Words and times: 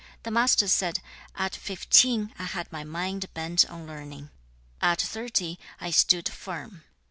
The 0.23 0.31
Master 0.31 0.67
said, 0.67 0.99
'At 1.35 1.55
fifteen, 1.55 2.33
I 2.39 2.45
had 2.45 2.71
my 2.71 2.83
mind 2.83 3.31
bent 3.35 3.69
on 3.69 3.85
learning. 3.85 4.29
2. 4.81 4.85
'At 4.87 4.99
thirty, 5.01 5.59
I 5.79 5.91
stood 5.91 6.27
firm. 6.27 6.81